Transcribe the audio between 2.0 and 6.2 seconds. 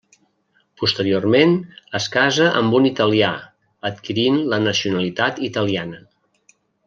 casa amb un italià, adquirint la nacionalitat italiana.